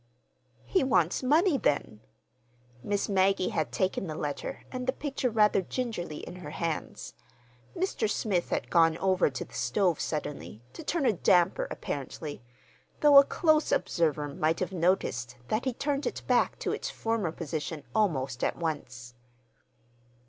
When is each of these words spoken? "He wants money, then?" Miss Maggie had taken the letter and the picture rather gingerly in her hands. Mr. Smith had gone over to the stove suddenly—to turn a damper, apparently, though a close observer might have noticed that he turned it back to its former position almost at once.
"He 0.65 0.83
wants 0.83 1.21
money, 1.21 1.59
then?" 1.59 2.01
Miss 2.83 3.07
Maggie 3.07 3.49
had 3.49 3.71
taken 3.71 4.07
the 4.07 4.15
letter 4.15 4.63
and 4.71 4.87
the 4.87 4.93
picture 4.93 5.29
rather 5.29 5.61
gingerly 5.61 6.25
in 6.27 6.37
her 6.37 6.49
hands. 6.49 7.13
Mr. 7.77 8.09
Smith 8.09 8.49
had 8.49 8.71
gone 8.71 8.97
over 8.97 9.29
to 9.29 9.45
the 9.45 9.53
stove 9.53 9.99
suddenly—to 9.99 10.83
turn 10.83 11.05
a 11.05 11.13
damper, 11.13 11.67
apparently, 11.69 12.41
though 13.01 13.19
a 13.19 13.23
close 13.23 13.71
observer 13.71 14.27
might 14.27 14.59
have 14.59 14.73
noticed 14.73 15.35
that 15.49 15.65
he 15.65 15.73
turned 15.73 16.07
it 16.07 16.23
back 16.25 16.57
to 16.57 16.71
its 16.71 16.89
former 16.89 17.31
position 17.31 17.83
almost 17.93 18.43
at 18.43 18.57
once. 18.57 19.13